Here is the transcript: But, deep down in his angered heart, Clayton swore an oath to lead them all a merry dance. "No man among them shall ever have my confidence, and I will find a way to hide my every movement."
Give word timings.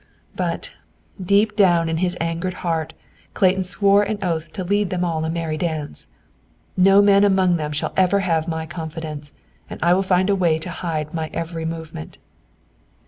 But, 0.35 0.71
deep 1.23 1.55
down 1.55 1.87
in 1.87 1.97
his 1.97 2.17
angered 2.19 2.55
heart, 2.65 2.93
Clayton 3.35 3.61
swore 3.61 4.01
an 4.01 4.17
oath 4.23 4.51
to 4.53 4.63
lead 4.63 4.89
them 4.89 5.05
all 5.05 5.23
a 5.23 5.29
merry 5.29 5.57
dance. 5.59 6.07
"No 6.75 7.03
man 7.03 7.23
among 7.23 7.57
them 7.57 7.71
shall 7.71 7.93
ever 7.95 8.21
have 8.21 8.47
my 8.47 8.65
confidence, 8.65 9.31
and 9.69 9.79
I 9.83 9.93
will 9.93 10.01
find 10.01 10.31
a 10.31 10.35
way 10.35 10.57
to 10.57 10.71
hide 10.71 11.13
my 11.13 11.29
every 11.35 11.65
movement." 11.65 12.17